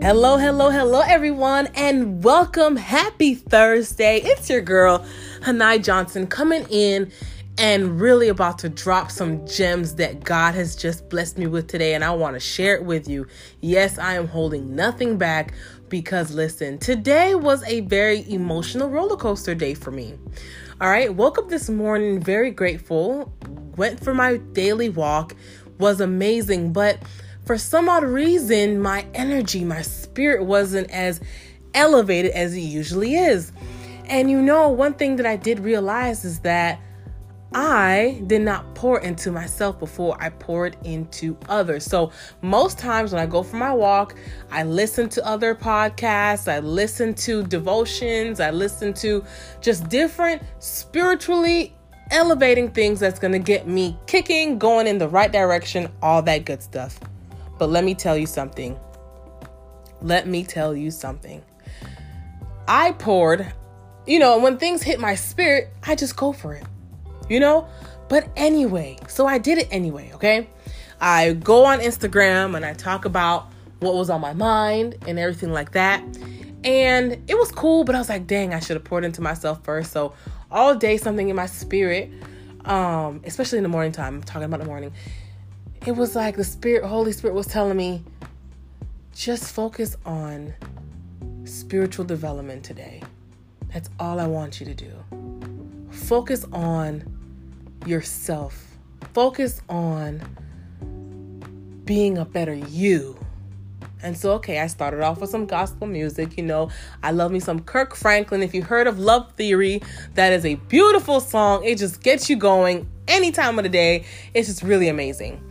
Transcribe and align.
Hello, 0.00 0.36
hello, 0.36 0.70
hello, 0.70 1.00
everyone, 1.00 1.66
and 1.74 2.22
welcome. 2.22 2.76
Happy 2.76 3.34
Thursday. 3.34 4.20
It's 4.22 4.48
your 4.48 4.60
girl, 4.60 5.04
Hanai 5.40 5.82
Johnson, 5.82 6.28
coming 6.28 6.64
in 6.70 7.10
and 7.58 8.00
really 8.00 8.28
about 8.28 8.60
to 8.60 8.68
drop 8.68 9.10
some 9.10 9.44
gems 9.44 9.96
that 9.96 10.22
God 10.22 10.54
has 10.54 10.76
just 10.76 11.10
blessed 11.10 11.36
me 11.36 11.48
with 11.48 11.66
today, 11.66 11.94
and 11.94 12.04
I 12.04 12.12
want 12.12 12.34
to 12.34 12.40
share 12.40 12.76
it 12.76 12.84
with 12.84 13.08
you. 13.08 13.26
Yes, 13.60 13.98
I 13.98 14.14
am 14.14 14.28
holding 14.28 14.76
nothing 14.76 15.18
back 15.18 15.52
because 15.88 16.32
listen, 16.32 16.78
today 16.78 17.34
was 17.34 17.64
a 17.64 17.80
very 17.80 18.24
emotional 18.32 18.88
roller 18.90 19.16
coaster 19.16 19.56
day 19.56 19.74
for 19.74 19.90
me. 19.90 20.14
All 20.80 20.88
right, 20.88 21.12
woke 21.12 21.38
up 21.38 21.48
this 21.48 21.68
morning 21.68 22.22
very 22.22 22.52
grateful, 22.52 23.32
went 23.76 23.98
for 23.98 24.14
my 24.14 24.36
daily 24.36 24.90
walk, 24.90 25.34
was 25.80 26.00
amazing, 26.00 26.72
but 26.72 27.02
for 27.48 27.56
some 27.56 27.88
odd 27.88 28.04
reason, 28.04 28.78
my 28.78 29.06
energy, 29.14 29.64
my 29.64 29.80
spirit 29.80 30.44
wasn't 30.44 30.90
as 30.90 31.18
elevated 31.72 32.30
as 32.32 32.54
it 32.54 32.60
usually 32.60 33.14
is. 33.14 33.52
And 34.04 34.30
you 34.30 34.42
know, 34.42 34.68
one 34.68 34.92
thing 34.92 35.16
that 35.16 35.24
I 35.24 35.36
did 35.36 35.58
realize 35.60 36.26
is 36.26 36.40
that 36.40 36.78
I 37.54 38.22
did 38.26 38.42
not 38.42 38.74
pour 38.74 39.00
into 39.00 39.32
myself 39.32 39.78
before 39.78 40.14
I 40.20 40.28
poured 40.28 40.76
into 40.84 41.38
others. 41.48 41.86
So, 41.86 42.12
most 42.42 42.78
times 42.78 43.14
when 43.14 43.22
I 43.22 43.24
go 43.24 43.42
for 43.42 43.56
my 43.56 43.72
walk, 43.72 44.14
I 44.50 44.64
listen 44.64 45.08
to 45.08 45.26
other 45.26 45.54
podcasts, 45.54 46.52
I 46.52 46.58
listen 46.58 47.14
to 47.14 47.44
devotions, 47.44 48.40
I 48.40 48.50
listen 48.50 48.92
to 48.92 49.24
just 49.62 49.88
different 49.88 50.42
spiritually 50.58 51.74
elevating 52.10 52.70
things 52.72 53.00
that's 53.00 53.18
going 53.18 53.32
to 53.32 53.38
get 53.38 53.66
me 53.66 53.96
kicking, 54.06 54.58
going 54.58 54.86
in 54.86 54.98
the 54.98 55.08
right 55.08 55.32
direction, 55.32 55.90
all 56.02 56.20
that 56.20 56.44
good 56.44 56.62
stuff. 56.62 57.00
But 57.58 57.70
let 57.70 57.84
me 57.84 57.94
tell 57.94 58.16
you 58.16 58.26
something. 58.26 58.78
Let 60.00 60.26
me 60.26 60.44
tell 60.44 60.74
you 60.76 60.90
something. 60.90 61.42
I 62.68 62.92
poured, 62.92 63.52
you 64.06 64.18
know, 64.18 64.38
when 64.38 64.58
things 64.58 64.82
hit 64.82 65.00
my 65.00 65.14
spirit, 65.14 65.70
I 65.86 65.94
just 65.94 66.16
go 66.16 66.32
for 66.32 66.54
it, 66.54 66.64
you 67.28 67.40
know? 67.40 67.66
But 68.08 68.28
anyway, 68.36 68.98
so 69.08 69.26
I 69.26 69.38
did 69.38 69.58
it 69.58 69.68
anyway, 69.70 70.10
okay? 70.14 70.48
I 71.00 71.32
go 71.34 71.64
on 71.64 71.80
Instagram 71.80 72.56
and 72.56 72.64
I 72.64 72.74
talk 72.74 73.04
about 73.04 73.50
what 73.80 73.94
was 73.94 74.10
on 74.10 74.20
my 74.20 74.32
mind 74.32 74.96
and 75.06 75.18
everything 75.18 75.52
like 75.52 75.72
that. 75.72 76.02
And 76.64 77.12
it 77.28 77.38
was 77.38 77.52
cool, 77.52 77.84
but 77.84 77.94
I 77.94 77.98
was 77.98 78.08
like, 78.08 78.26
dang, 78.26 78.52
I 78.52 78.60
should 78.60 78.76
have 78.76 78.84
poured 78.84 79.04
into 79.04 79.20
myself 79.20 79.62
first. 79.64 79.92
So 79.92 80.14
all 80.50 80.74
day, 80.74 80.96
something 80.96 81.28
in 81.28 81.36
my 81.36 81.46
spirit, 81.46 82.10
um, 82.64 83.22
especially 83.24 83.58
in 83.58 83.62
the 83.62 83.68
morning 83.68 83.92
time, 83.92 84.16
I'm 84.16 84.22
talking 84.22 84.44
about 84.44 84.60
the 84.60 84.66
morning, 84.66 84.92
it 85.88 85.96
was 85.96 86.14
like 86.14 86.36
the 86.36 86.44
Spirit, 86.44 86.84
Holy 86.84 87.12
Spirit 87.12 87.32
was 87.32 87.46
telling 87.46 87.74
me, 87.74 88.04
just 89.14 89.54
focus 89.54 89.96
on 90.04 90.52
spiritual 91.44 92.04
development 92.04 92.62
today. 92.62 93.02
That's 93.72 93.88
all 93.98 94.20
I 94.20 94.26
want 94.26 94.60
you 94.60 94.66
to 94.66 94.74
do. 94.74 94.92
Focus 95.90 96.44
on 96.52 97.04
yourself. 97.86 98.66
Focus 99.14 99.62
on 99.70 100.20
being 101.86 102.18
a 102.18 102.26
better 102.26 102.54
you. 102.54 103.18
And 104.02 104.14
so, 104.14 104.32
okay, 104.32 104.58
I 104.58 104.66
started 104.66 105.00
off 105.00 105.22
with 105.22 105.30
some 105.30 105.46
gospel 105.46 105.86
music. 105.86 106.36
You 106.36 106.44
know, 106.44 106.68
I 107.02 107.12
love 107.12 107.32
me 107.32 107.40
some 107.40 107.60
Kirk 107.60 107.96
Franklin. 107.96 108.42
If 108.42 108.52
you 108.52 108.62
heard 108.62 108.88
of 108.88 108.98
Love 108.98 109.32
Theory, 109.32 109.80
that 110.16 110.34
is 110.34 110.44
a 110.44 110.56
beautiful 110.56 111.20
song. 111.20 111.64
It 111.64 111.78
just 111.78 112.02
gets 112.02 112.28
you 112.28 112.36
going 112.36 112.86
any 113.08 113.32
time 113.32 113.58
of 113.58 113.62
the 113.62 113.70
day. 113.70 114.04
It's 114.34 114.48
just 114.48 114.62
really 114.62 114.88
amazing. 114.88 115.47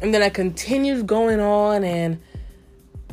And 0.00 0.12
then 0.12 0.22
I 0.22 0.28
continued 0.28 1.06
going 1.06 1.40
on 1.40 1.84
and 1.84 2.20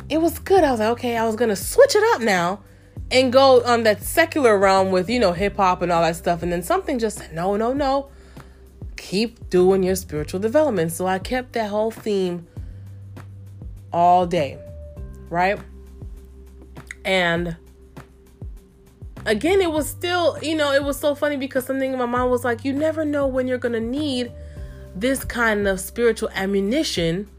it 0.09 0.17
was 0.17 0.39
good. 0.39 0.63
I 0.63 0.71
was 0.71 0.79
like, 0.79 0.89
okay, 0.89 1.17
I 1.17 1.25
was 1.25 1.35
gonna 1.35 1.55
switch 1.55 1.95
it 1.95 2.03
up 2.15 2.21
now 2.21 2.61
and 3.11 3.31
go 3.31 3.63
on 3.63 3.83
that 3.83 4.01
secular 4.01 4.57
realm 4.57 4.91
with, 4.91 5.09
you 5.09 5.19
know, 5.19 5.33
hip 5.33 5.57
hop 5.57 5.81
and 5.81 5.91
all 5.91 6.01
that 6.01 6.15
stuff. 6.15 6.43
And 6.43 6.51
then 6.51 6.63
something 6.63 6.99
just 6.99 7.19
said, 7.19 7.33
no, 7.33 7.55
no, 7.55 7.73
no. 7.73 8.09
Keep 8.97 9.49
doing 9.49 9.83
your 9.83 9.95
spiritual 9.95 10.39
development. 10.39 10.91
So 10.91 11.05
I 11.05 11.19
kept 11.19 11.53
that 11.53 11.69
whole 11.69 11.91
theme 11.91 12.47
all 13.91 14.25
day, 14.25 14.57
right? 15.29 15.59
And 17.05 17.55
again, 19.25 19.61
it 19.61 19.71
was 19.71 19.89
still, 19.89 20.37
you 20.41 20.55
know, 20.55 20.71
it 20.71 20.83
was 20.83 20.99
so 20.99 21.15
funny 21.15 21.37
because 21.37 21.65
something 21.65 21.93
in 21.93 21.99
my 21.99 22.05
mind 22.05 22.29
was 22.29 22.43
like, 22.43 22.65
you 22.65 22.73
never 22.73 23.05
know 23.05 23.27
when 23.27 23.47
you're 23.47 23.57
gonna 23.57 23.79
need 23.79 24.31
this 24.95 25.23
kind 25.23 25.67
of 25.67 25.79
spiritual 25.79 26.29
ammunition 26.33 27.29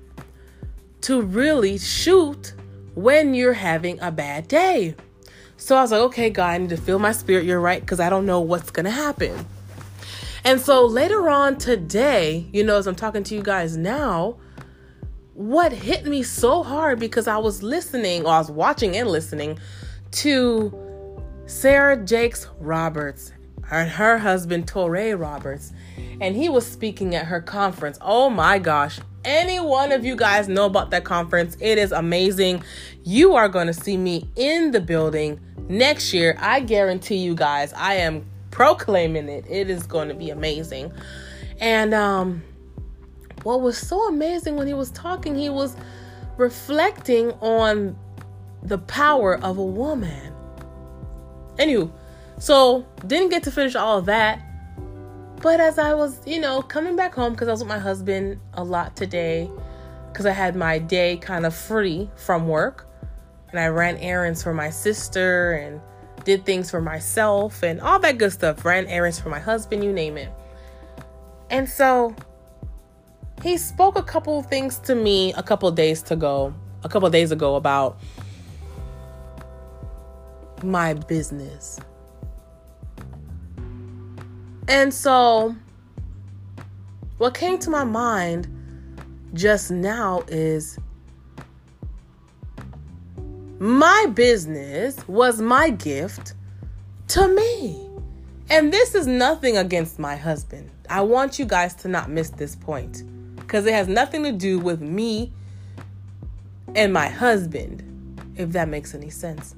to 1.02 1.20
really 1.20 1.78
shoot 1.78 2.54
when 2.94 3.34
you're 3.34 3.52
having 3.52 4.00
a 4.00 4.10
bad 4.10 4.48
day. 4.48 4.94
So 5.56 5.76
I 5.76 5.82
was 5.82 5.92
like, 5.92 6.00
okay, 6.00 6.30
God, 6.30 6.50
I 6.50 6.58
need 6.58 6.70
to 6.70 6.76
feel 6.76 6.98
my 6.98 7.12
spirit. 7.12 7.44
You're 7.44 7.60
right, 7.60 7.80
because 7.80 8.00
I 8.00 8.10
don't 8.10 8.26
know 8.26 8.40
what's 8.40 8.70
going 8.70 8.84
to 8.84 8.90
happen. 8.90 9.46
And 10.44 10.60
so 10.60 10.84
later 10.84 11.28
on 11.30 11.56
today, 11.56 12.46
you 12.52 12.64
know, 12.64 12.76
as 12.76 12.86
I'm 12.86 12.94
talking 12.94 13.22
to 13.24 13.34
you 13.34 13.42
guys 13.42 13.76
now, 13.76 14.36
what 15.32 15.72
hit 15.72 16.06
me 16.06 16.22
so 16.22 16.62
hard 16.62 16.98
because 16.98 17.26
I 17.26 17.38
was 17.38 17.62
listening, 17.62 18.24
or 18.24 18.32
I 18.32 18.38
was 18.38 18.50
watching 18.50 18.96
and 18.96 19.08
listening 19.08 19.58
to 20.12 21.20
Sarah 21.46 21.96
Jakes 21.96 22.46
Roberts 22.60 23.32
and 23.70 23.90
her 23.90 24.18
husband, 24.18 24.66
Touré 24.66 25.18
Roberts 25.18 25.72
and 26.20 26.36
he 26.36 26.48
was 26.48 26.66
speaking 26.66 27.14
at 27.14 27.26
her 27.26 27.40
conference. 27.40 27.98
Oh 28.00 28.30
my 28.30 28.58
gosh. 28.58 29.00
Any 29.24 29.58
one 29.58 29.90
of 29.92 30.04
you 30.04 30.16
guys 30.16 30.48
know 30.48 30.66
about 30.66 30.90
that 30.90 31.04
conference? 31.04 31.56
It 31.60 31.78
is 31.78 31.92
amazing. 31.92 32.62
You 33.04 33.34
are 33.34 33.48
going 33.48 33.66
to 33.68 33.74
see 33.74 33.96
me 33.96 34.28
in 34.36 34.70
the 34.70 34.80
building 34.80 35.40
next 35.68 36.12
year. 36.12 36.36
I 36.38 36.60
guarantee 36.60 37.16
you 37.16 37.34
guys, 37.34 37.72
I 37.72 37.94
am 37.94 38.26
proclaiming 38.50 39.28
it. 39.28 39.46
It 39.48 39.70
is 39.70 39.86
going 39.86 40.08
to 40.08 40.14
be 40.14 40.30
amazing. 40.30 40.92
And 41.60 41.94
um 41.94 42.42
what 43.44 43.60
was 43.60 43.76
so 43.76 44.08
amazing 44.08 44.56
when 44.56 44.66
he 44.66 44.74
was 44.74 44.90
talking, 44.90 45.34
he 45.34 45.50
was 45.50 45.76
reflecting 46.36 47.30
on 47.40 47.96
the 48.62 48.78
power 48.78 49.38
of 49.38 49.58
a 49.58 49.64
woman. 49.64 50.32
Anywho, 51.56 51.92
so 52.38 52.86
didn't 53.06 53.28
get 53.28 53.42
to 53.44 53.50
finish 53.50 53.74
all 53.74 53.98
of 53.98 54.06
that. 54.06 54.40
But 55.44 55.60
as 55.60 55.78
I 55.78 55.92
was, 55.92 56.22
you 56.26 56.40
know, 56.40 56.62
coming 56.62 56.96
back 56.96 57.14
home, 57.14 57.34
because 57.34 57.48
I 57.48 57.50
was 57.50 57.60
with 57.60 57.68
my 57.68 57.78
husband 57.78 58.40
a 58.54 58.64
lot 58.64 58.96
today, 58.96 59.50
because 60.10 60.24
I 60.24 60.30
had 60.30 60.56
my 60.56 60.78
day 60.78 61.18
kind 61.18 61.44
of 61.44 61.54
free 61.54 62.08
from 62.16 62.48
work, 62.48 62.88
and 63.50 63.60
I 63.60 63.66
ran 63.66 63.98
errands 63.98 64.42
for 64.42 64.54
my 64.54 64.70
sister 64.70 65.52
and 65.52 65.82
did 66.24 66.46
things 66.46 66.70
for 66.70 66.80
myself 66.80 67.62
and 67.62 67.78
all 67.82 67.98
that 67.98 68.16
good 68.16 68.32
stuff, 68.32 68.64
ran 68.64 68.86
errands 68.86 69.20
for 69.20 69.28
my 69.28 69.38
husband, 69.38 69.84
you 69.84 69.92
name 69.92 70.16
it. 70.16 70.32
And 71.50 71.68
so 71.68 72.16
he 73.42 73.58
spoke 73.58 73.98
a 73.98 74.02
couple 74.02 74.38
of 74.38 74.46
things 74.46 74.78
to 74.78 74.94
me 74.94 75.34
a 75.34 75.42
couple 75.42 75.70
days 75.72 76.00
to 76.04 76.16
go, 76.16 76.54
a 76.84 76.88
couple 76.88 77.10
days 77.10 77.32
ago 77.32 77.56
about 77.56 77.98
my 80.62 80.94
business 80.94 81.78
and 84.68 84.92
so, 84.92 85.54
what 87.18 87.34
came 87.34 87.58
to 87.60 87.70
my 87.70 87.84
mind 87.84 88.48
just 89.34 89.70
now 89.70 90.22
is 90.28 90.78
my 93.58 94.06
business 94.14 95.06
was 95.08 95.40
my 95.40 95.70
gift 95.70 96.34
to 97.08 97.28
me. 97.28 97.88
And 98.50 98.72
this 98.72 98.94
is 98.94 99.06
nothing 99.06 99.56
against 99.56 99.98
my 99.98 100.16
husband. 100.16 100.70
I 100.90 101.00
want 101.00 101.38
you 101.38 101.44
guys 101.44 101.74
to 101.76 101.88
not 101.88 102.10
miss 102.10 102.30
this 102.30 102.54
point 102.54 103.02
because 103.36 103.66
it 103.66 103.72
has 103.72 103.88
nothing 103.88 104.22
to 104.24 104.32
do 104.32 104.58
with 104.58 104.80
me 104.80 105.32
and 106.74 106.92
my 106.92 107.08
husband, 107.08 107.82
if 108.36 108.50
that 108.52 108.68
makes 108.68 108.94
any 108.94 109.10
sense. 109.10 109.54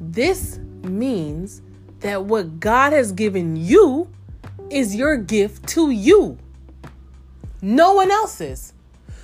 This 0.00 0.58
means 0.82 1.62
that 2.00 2.24
what 2.24 2.60
God 2.60 2.92
has 2.92 3.12
given 3.12 3.56
you 3.56 4.08
is 4.70 4.94
your 4.94 5.16
gift 5.16 5.66
to 5.68 5.90
you. 5.90 6.38
No 7.62 7.94
one 7.94 8.10
else's. 8.10 8.72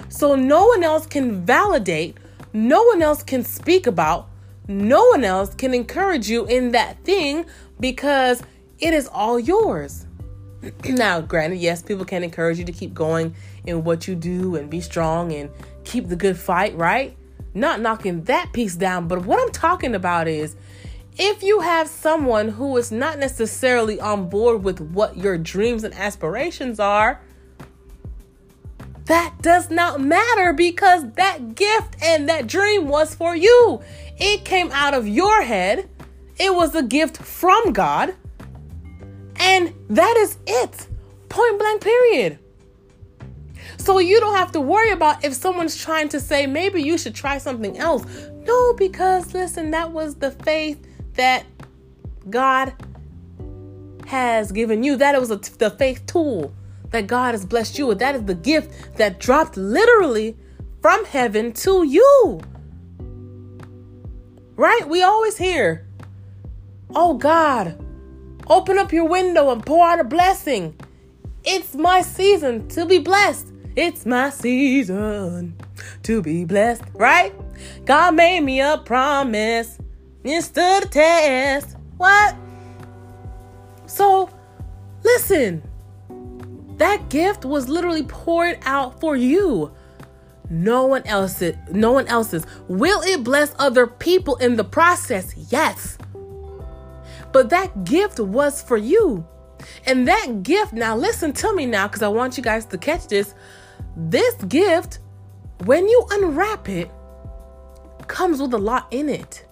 So 0.08 0.34
no 0.34 0.66
one 0.66 0.84
else 0.84 1.06
can 1.06 1.44
validate, 1.44 2.16
no 2.52 2.82
one 2.84 3.02
else 3.02 3.22
can 3.22 3.42
speak 3.44 3.86
about, 3.86 4.28
no 4.68 5.08
one 5.08 5.24
else 5.24 5.54
can 5.54 5.74
encourage 5.74 6.28
you 6.28 6.46
in 6.46 6.72
that 6.72 7.02
thing 7.04 7.46
because 7.80 8.42
it 8.78 8.92
is 8.94 9.08
all 9.08 9.38
yours. 9.38 10.06
now, 10.84 11.20
granted, 11.20 11.58
yes, 11.58 11.82
people 11.82 12.04
can 12.04 12.22
encourage 12.22 12.58
you 12.58 12.64
to 12.64 12.72
keep 12.72 12.94
going 12.94 13.34
in 13.66 13.84
what 13.84 14.06
you 14.06 14.14
do 14.14 14.56
and 14.56 14.70
be 14.70 14.80
strong 14.80 15.32
and 15.32 15.50
keep 15.84 16.08
the 16.08 16.16
good 16.16 16.36
fight, 16.36 16.76
right? 16.76 17.16
Not 17.54 17.80
knocking 17.80 18.24
that 18.24 18.52
piece 18.52 18.76
down, 18.76 19.08
but 19.08 19.24
what 19.24 19.40
I'm 19.40 19.50
talking 19.50 19.94
about 19.94 20.28
is 20.28 20.56
if 21.18 21.42
you 21.42 21.60
have 21.60 21.88
someone 21.88 22.48
who 22.48 22.76
is 22.76 22.92
not 22.92 23.18
necessarily 23.18 24.00
on 24.00 24.28
board 24.28 24.62
with 24.62 24.80
what 24.80 25.16
your 25.16 25.38
dreams 25.38 25.82
and 25.82 25.94
aspirations 25.94 26.78
are, 26.78 27.20
that 29.06 29.34
does 29.40 29.70
not 29.70 30.00
matter 30.00 30.52
because 30.52 31.10
that 31.12 31.54
gift 31.54 31.96
and 32.02 32.28
that 32.28 32.46
dream 32.46 32.88
was 32.88 33.14
for 33.14 33.34
you. 33.34 33.80
It 34.18 34.44
came 34.44 34.70
out 34.72 34.94
of 34.94 35.08
your 35.08 35.42
head. 35.42 35.88
It 36.38 36.54
was 36.54 36.74
a 36.74 36.82
gift 36.82 37.18
from 37.18 37.72
God. 37.72 38.14
And 39.36 39.72
that 39.88 40.16
is 40.18 40.38
it. 40.46 40.88
Point 41.28 41.58
blank, 41.58 41.82
period. 41.82 42.38
So 43.78 43.98
you 43.98 44.18
don't 44.18 44.34
have 44.34 44.52
to 44.52 44.60
worry 44.60 44.90
about 44.90 45.24
if 45.24 45.32
someone's 45.34 45.80
trying 45.80 46.08
to 46.10 46.20
say 46.20 46.46
maybe 46.46 46.82
you 46.82 46.98
should 46.98 47.14
try 47.14 47.38
something 47.38 47.78
else. 47.78 48.04
No, 48.44 48.74
because 48.74 49.32
listen, 49.32 49.70
that 49.70 49.92
was 49.92 50.16
the 50.16 50.32
faith 50.32 50.84
that 51.16 51.44
God 52.30 52.74
has 54.06 54.52
given 54.52 54.82
you. 54.82 54.96
That 54.96 55.18
was 55.20 55.30
a, 55.30 55.36
the 55.36 55.70
faith 55.70 56.06
tool 56.06 56.54
that 56.90 57.06
God 57.06 57.32
has 57.32 57.44
blessed 57.44 57.78
you 57.78 57.86
with. 57.88 57.98
That 57.98 58.14
is 58.14 58.24
the 58.24 58.34
gift 58.34 58.96
that 58.96 59.18
dropped 59.20 59.56
literally 59.56 60.36
from 60.80 61.04
heaven 61.04 61.52
to 61.52 61.84
you. 61.84 62.40
Right? 64.54 64.88
We 64.88 65.02
always 65.02 65.36
hear, 65.36 65.86
oh 66.94 67.14
God, 67.14 67.78
open 68.46 68.78
up 68.78 68.92
your 68.92 69.06
window 69.06 69.50
and 69.50 69.64
pour 69.64 69.86
out 69.86 70.00
a 70.00 70.04
blessing. 70.04 70.78
It's 71.44 71.74
my 71.74 72.02
season 72.02 72.68
to 72.68 72.86
be 72.86 72.98
blessed. 72.98 73.52
It's 73.76 74.06
my 74.06 74.30
season 74.30 75.54
to 76.04 76.22
be 76.22 76.44
blessed, 76.44 76.84
right? 76.94 77.34
God 77.84 78.14
made 78.14 78.40
me 78.40 78.60
a 78.60 78.78
promise. 78.78 79.78
It 80.28 80.42
stood 80.42 80.82
the 80.82 80.88
test. 80.88 81.76
What? 81.96 82.34
So, 83.86 84.28
listen. 85.04 85.62
That 86.78 87.08
gift 87.08 87.44
was 87.44 87.68
literally 87.68 88.02
poured 88.02 88.58
out 88.64 89.00
for 89.00 89.16
you. 89.16 89.72
No 90.50 90.86
one 90.86 91.06
else 91.06 91.42
no 91.70 91.92
one 91.92 92.06
else's. 92.08 92.44
Will 92.68 93.00
it 93.02 93.24
bless 93.24 93.54
other 93.58 93.86
people 93.86 94.36
in 94.36 94.56
the 94.56 94.64
process? 94.64 95.34
Yes. 95.50 95.96
But 97.32 97.50
that 97.50 97.84
gift 97.84 98.20
was 98.20 98.60
for 98.60 98.76
you. 98.76 99.26
And 99.86 100.06
that 100.06 100.42
gift, 100.42 100.72
now 100.72 100.96
listen 100.96 101.32
to 101.34 101.54
me 101.54 101.66
now 101.66 101.88
cuz 101.88 102.02
I 102.02 102.08
want 102.08 102.36
you 102.36 102.42
guys 102.42 102.66
to 102.66 102.78
catch 102.78 103.06
this. 103.06 103.34
This 103.96 104.34
gift, 104.44 104.98
when 105.64 105.88
you 105.88 106.04
unwrap 106.10 106.68
it, 106.68 106.90
comes 108.06 108.40
with 108.40 108.54
a 108.54 108.58
lot 108.58 108.86
in 108.90 109.08
it. 109.08 109.46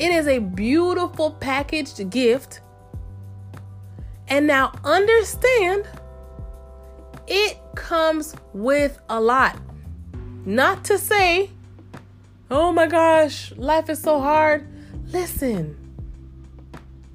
It 0.00 0.12
is 0.12 0.26
a 0.26 0.38
beautiful 0.38 1.32
packaged 1.32 2.08
gift. 2.08 2.62
And 4.28 4.46
now 4.46 4.72
understand 4.82 5.86
it 7.26 7.58
comes 7.74 8.34
with 8.54 8.98
a 9.10 9.20
lot. 9.20 9.58
Not 10.46 10.86
to 10.86 10.96
say, 10.96 11.50
oh 12.50 12.72
my 12.72 12.86
gosh, 12.86 13.52
life 13.56 13.90
is 13.90 14.00
so 14.00 14.20
hard. 14.20 14.66
Listen, 15.08 15.76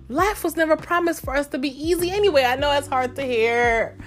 life 0.08 0.44
was 0.44 0.56
never 0.56 0.78
promised 0.78 1.24
for 1.24 1.36
us 1.36 1.48
to 1.48 1.58
be 1.58 1.70
easy 1.70 2.12
anyway. 2.12 2.44
I 2.44 2.56
know 2.56 2.72
it's 2.72 2.88
hard 2.88 3.16
to 3.16 3.24
hear. 3.24 3.98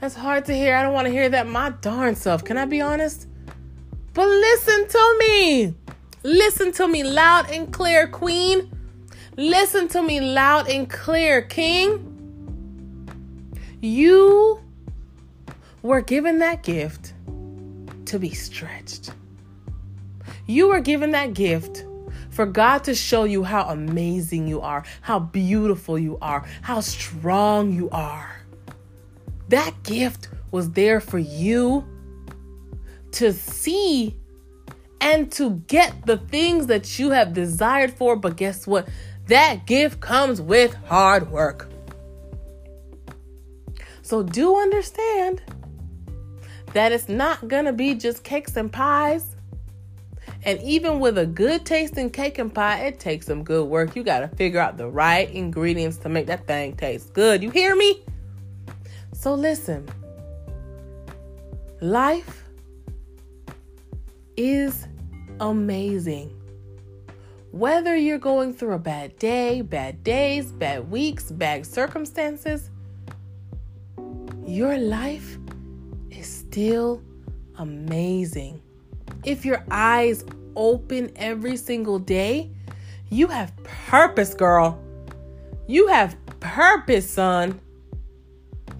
That's 0.00 0.16
hard 0.16 0.44
to 0.46 0.54
hear. 0.54 0.74
I 0.74 0.82
don't 0.82 0.92
want 0.92 1.06
to 1.06 1.12
hear 1.12 1.28
that 1.28 1.46
my 1.46 1.70
darn 1.70 2.16
self. 2.16 2.42
Can 2.42 2.58
I 2.58 2.64
be 2.64 2.80
honest? 2.80 3.28
But 4.12 4.26
listen 4.26 4.88
to 4.88 5.16
me. 5.20 5.74
Listen 6.26 6.72
to 6.72 6.88
me 6.88 7.04
loud 7.04 7.50
and 7.50 7.70
clear, 7.70 8.08
Queen. 8.08 8.70
Listen 9.36 9.88
to 9.88 10.02
me 10.02 10.22
loud 10.22 10.70
and 10.70 10.88
clear, 10.88 11.42
King. 11.42 12.10
You 13.82 14.58
were 15.82 16.00
given 16.00 16.38
that 16.38 16.62
gift 16.62 17.12
to 18.06 18.18
be 18.18 18.30
stretched. 18.30 19.12
You 20.46 20.68
were 20.68 20.80
given 20.80 21.10
that 21.10 21.34
gift 21.34 21.84
for 22.30 22.46
God 22.46 22.84
to 22.84 22.94
show 22.94 23.24
you 23.24 23.44
how 23.44 23.68
amazing 23.68 24.48
you 24.48 24.62
are, 24.62 24.82
how 25.02 25.18
beautiful 25.18 25.98
you 25.98 26.16
are, 26.22 26.46
how 26.62 26.80
strong 26.80 27.70
you 27.70 27.90
are. 27.90 28.40
That 29.50 29.74
gift 29.82 30.30
was 30.50 30.70
there 30.70 31.00
for 31.00 31.18
you 31.18 31.86
to 33.12 33.34
see 33.34 34.16
and 35.04 35.30
to 35.30 35.50
get 35.68 36.06
the 36.06 36.16
things 36.16 36.66
that 36.66 36.98
you 36.98 37.10
have 37.10 37.34
desired 37.34 37.92
for. 37.92 38.16
But 38.16 38.36
guess 38.36 38.66
what? 38.66 38.88
That 39.26 39.66
gift 39.66 40.00
comes 40.00 40.40
with 40.40 40.74
hard 40.86 41.30
work. 41.30 41.68
So 44.02 44.22
do 44.22 44.56
understand 44.56 45.42
that 46.72 46.90
it's 46.90 47.08
not 47.08 47.46
gonna 47.48 47.72
be 47.72 47.94
just 47.94 48.24
cakes 48.24 48.56
and 48.56 48.72
pies. 48.72 49.36
And 50.46 50.60
even 50.62 51.00
with 51.00 51.18
a 51.18 51.26
good 51.26 51.64
tasting 51.64 52.10
cake 52.10 52.38
and 52.38 52.52
pie, 52.52 52.80
it 52.80 52.98
takes 52.98 53.26
some 53.26 53.44
good 53.44 53.66
work. 53.68 53.94
You 53.94 54.04
gotta 54.04 54.28
figure 54.28 54.60
out 54.60 54.78
the 54.78 54.88
right 54.88 55.30
ingredients 55.30 55.98
to 55.98 56.08
make 56.08 56.26
that 56.26 56.46
thing 56.46 56.76
taste 56.76 57.12
good. 57.12 57.42
You 57.42 57.50
hear 57.50 57.76
me? 57.76 58.02
So 59.12 59.34
listen, 59.34 59.86
life 61.80 62.44
is 64.36 64.86
amazing. 65.40 66.30
Whether 67.50 67.96
you're 67.96 68.18
going 68.18 68.52
through 68.52 68.74
a 68.74 68.78
bad 68.78 69.18
day, 69.18 69.62
bad 69.62 70.02
days, 70.02 70.50
bad 70.50 70.90
weeks, 70.90 71.30
bad 71.30 71.64
circumstances, 71.64 72.70
your 74.46 74.76
life 74.76 75.38
is 76.10 76.26
still 76.26 77.02
amazing. 77.58 78.60
If 79.24 79.44
your 79.44 79.64
eyes 79.70 80.24
open 80.56 81.12
every 81.16 81.56
single 81.56 81.98
day, 81.98 82.50
you 83.10 83.28
have 83.28 83.52
purpose, 83.62 84.34
girl. 84.34 84.80
You 85.66 85.86
have 85.88 86.16
purpose, 86.40 87.08
son. 87.08 87.60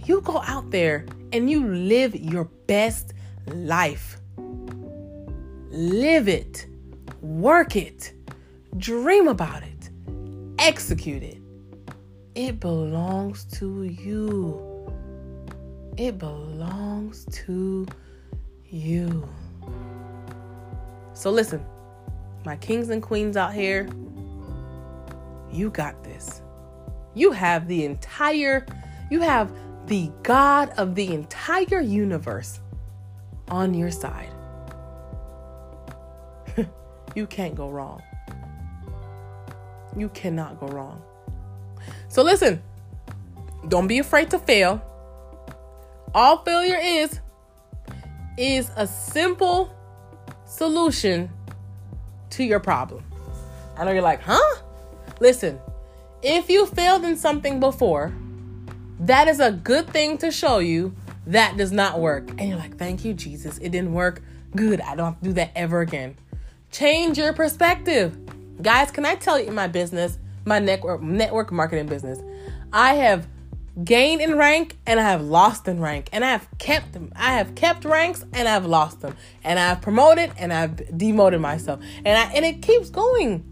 You 0.05 0.21
go 0.21 0.43
out 0.43 0.71
there 0.71 1.07
and 1.33 1.49
you 1.49 1.67
live 1.67 2.15
your 2.15 2.45
best 2.67 3.15
life. 3.47 4.19
Live 5.77 6.29
it, 6.29 6.69
work 7.21 7.75
it, 7.75 8.13
dream 8.77 9.27
about 9.27 9.65
it, 9.65 9.91
execute 10.61 11.25
it. 11.25 11.43
It 12.37 12.61
belongs 12.61 13.43
to 13.59 13.83
you. 13.83 14.89
It 15.97 16.17
belongs 16.17 17.27
to 17.47 17.89
you. 18.67 19.29
So 21.13 21.33
listen, 21.33 21.67
my 22.45 22.55
kings 22.55 22.91
and 22.91 23.03
queens 23.03 23.37
out 23.37 23.53
here, 23.53 23.89
you 25.51 25.71
got 25.71 26.05
this. 26.05 26.41
You 27.15 27.33
have 27.33 27.67
the 27.67 27.85
entire, 27.85 28.65
you 29.11 29.23
have 29.23 29.51
the 29.89 30.09
God 30.23 30.71
of 30.77 30.95
the 30.95 31.13
entire 31.13 31.81
universe 31.81 32.61
on 33.49 33.75
your 33.75 33.91
side. 33.91 34.34
You 37.15 37.27
can't 37.27 37.55
go 37.55 37.69
wrong. 37.69 38.03
You 39.97 40.09
cannot 40.11 40.59
go 40.61 40.67
wrong. 40.69 41.03
So 42.09 42.23
listen, 42.23 42.63
don't 43.69 43.87
be 43.87 43.99
afraid 43.99 44.31
to 44.31 44.39
fail 44.39 44.83
all 46.15 46.39
failure 46.45 46.79
is 46.81 47.21
is 48.39 48.71
a 48.77 48.87
simple 48.87 49.75
solution 50.47 51.29
to 52.31 52.45
your 52.45 52.61
problem. 52.61 53.05
I 53.77 53.85
know 53.85 53.93
you're 53.93 54.03
like, 54.03 54.23
huh? 54.23 54.57
Listen, 55.21 55.59
if 56.23 56.49
you 56.49 56.67
failed 56.67 57.05
in 57.05 57.17
something 57.17 57.61
before, 57.61 58.13
that 59.01 59.29
is 59.29 59.41
a 59.41 59.51
good 59.51 59.89
thing 59.89 60.19
to 60.19 60.31
show 60.31 60.59
you 60.59 60.95
that 61.27 61.57
does 61.57 61.73
not 61.73 62.01
work. 62.01 62.31
And 62.31 62.49
you're 62.49 62.59
like, 62.59 62.77
thank 62.77 63.05
you, 63.05 63.15
Jesus. 63.15 63.59
It 63.59 63.71
didn't 63.71 63.93
work. 63.93 64.23
Good. 64.55 64.81
I 64.81 64.95
don't 64.95 65.15
have 65.15 65.19
to 65.21 65.25
do 65.25 65.33
that 65.35 65.51
ever 65.57 65.81
again. 65.81 66.17
Change 66.75 67.19
your 67.19 67.33
perspective. 67.33 68.19
Guys, 68.61 68.91
can 68.91 69.07
I 69.07 69.15
tell 69.15 69.39
you 69.39 69.53
my 69.53 69.69
business, 69.69 70.19
my 70.45 70.59
network 70.59 71.01
network 71.03 71.53
marketing 71.53 71.87
business, 71.87 72.19
I 72.73 72.95
have 72.95 73.29
gained 73.85 74.21
in 74.21 74.37
rank 74.37 74.77
and 74.85 74.99
I 74.99 75.05
have 75.05 75.23
lost 75.23 75.69
in 75.69 75.81
rank. 75.81 76.09
And 76.13 76.25
I 76.25 76.33
have 76.33 76.49
kept 76.59 76.93
them. 76.93 77.13
I 77.15 77.35
have 77.35 77.55
kept 77.55 77.85
ranks 77.85 78.25
and 78.33 78.49
I've 78.49 78.67
lost 78.67 79.03
them. 79.03 79.17
And 79.45 79.61
I've 79.61 79.83
promoted 79.83 80.33
and 80.37 80.53
I've 80.53 80.99
demoted 80.99 81.41
myself. 81.41 81.79
And 82.05 82.19
I 82.19 82.33
and 82.33 82.45
it 82.45 82.61
keeps 82.61 82.91
going. 82.91 83.45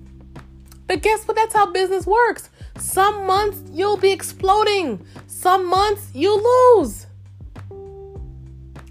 But 0.88 1.02
guess 1.02 1.22
what? 1.22 1.36
That's 1.36 1.54
how 1.54 1.70
business 1.70 2.04
works. 2.04 2.50
Some 2.76 3.28
months 3.28 3.62
you'll 3.70 3.98
be 3.98 4.10
exploding. 4.10 5.06
Some 5.28 5.66
months 5.66 6.10
you 6.12 6.74
lose. 6.74 7.06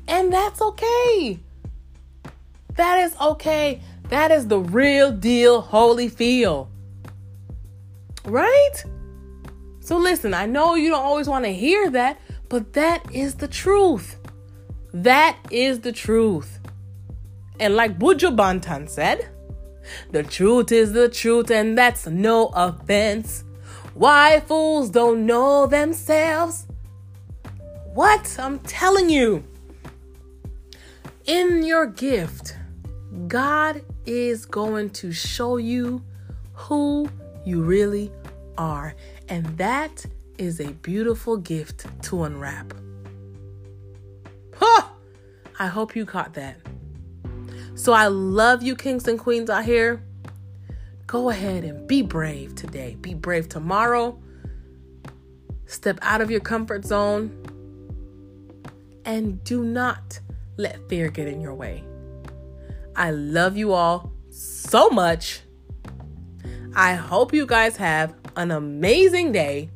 And 0.07 0.31
that's 0.31 0.61
okay. 0.61 1.37
That 2.75 2.99
is 2.99 3.13
okay. 3.19 3.81
That 4.11 4.29
is 4.29 4.45
the 4.45 4.59
real 4.59 5.09
deal 5.13 5.63
Holyfield. 5.63 6.67
Right? 8.25 8.83
So 9.79 9.95
listen, 9.95 10.33
I 10.33 10.45
know 10.45 10.75
you 10.75 10.89
don't 10.89 11.01
always 11.03 11.29
want 11.29 11.45
to 11.45 11.53
hear 11.53 11.89
that, 11.91 12.19
but 12.49 12.73
that 12.73 13.09
is 13.15 13.35
the 13.35 13.47
truth. 13.47 14.17
That 14.93 15.37
is 15.49 15.79
the 15.79 15.93
truth. 15.93 16.59
And 17.57 17.77
like 17.77 17.97
Buju 17.97 18.35
Banton 18.35 18.89
said, 18.89 19.29
the 20.11 20.23
truth 20.23 20.73
is 20.73 20.91
the 20.91 21.07
truth, 21.07 21.49
and 21.49 21.77
that's 21.77 22.05
no 22.05 22.47
offense. 22.47 23.45
Why 23.93 24.41
fools 24.41 24.89
don't 24.89 25.25
know 25.25 25.67
themselves? 25.67 26.67
What? 27.93 28.35
I'm 28.37 28.59
telling 28.59 29.09
you. 29.09 29.45
In 31.25 31.63
your 31.63 31.85
gift, 31.85 32.57
God 33.29 33.81
is 34.11 34.45
going 34.45 34.89
to 34.89 35.11
show 35.13 35.55
you 35.57 36.03
who 36.53 37.09
you 37.45 37.63
really 37.63 38.11
are. 38.57 38.93
And 39.29 39.45
that 39.57 40.05
is 40.37 40.59
a 40.59 40.73
beautiful 40.73 41.37
gift 41.37 41.85
to 42.03 42.23
unwrap. 42.23 42.73
Huh! 44.55 44.87
I 45.59 45.67
hope 45.67 45.95
you 45.95 46.05
caught 46.05 46.33
that. 46.33 46.57
So 47.75 47.93
I 47.93 48.07
love 48.07 48.61
you, 48.61 48.75
kings 48.75 49.07
and 49.07 49.17
queens 49.17 49.49
out 49.49 49.65
here. 49.65 50.03
Go 51.07 51.29
ahead 51.29 51.63
and 51.63 51.87
be 51.87 52.01
brave 52.01 52.55
today. 52.55 52.97
Be 52.99 53.13
brave 53.13 53.47
tomorrow. 53.49 54.21
Step 55.65 55.99
out 56.01 56.21
of 56.21 56.29
your 56.29 56.41
comfort 56.41 56.85
zone. 56.85 57.31
And 59.05 59.43
do 59.43 59.63
not 59.63 60.19
let 60.57 60.87
fear 60.89 61.09
get 61.09 61.27
in 61.27 61.41
your 61.41 61.53
way. 61.53 61.83
I 62.95 63.11
love 63.11 63.57
you 63.57 63.73
all 63.73 64.11
so 64.29 64.89
much. 64.89 65.41
I 66.75 66.93
hope 66.93 67.33
you 67.33 67.45
guys 67.45 67.75
have 67.77 68.15
an 68.35 68.51
amazing 68.51 69.31
day. 69.31 69.69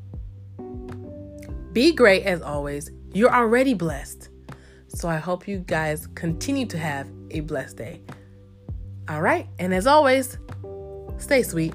Be 1.74 1.92
great 1.92 2.24
as 2.24 2.42
always. 2.42 2.92
You're 3.14 3.34
already 3.34 3.74
blessed. 3.74 4.30
So 4.88 5.10
I 5.10 5.18
hope 5.18 5.48
you 5.48 5.60
guys 5.60 6.08
continue 6.16 6.66
to 6.68 6.78
have 6.78 7.08
a 7.32 7.42
blessed 7.42 7.78
day. 7.78 8.02
All 9.10 9.22
right. 9.22 9.48
And 9.60 9.74
as 9.74 9.88
always, 9.88 10.38
stay 11.18 11.44
sweet. 11.44 11.74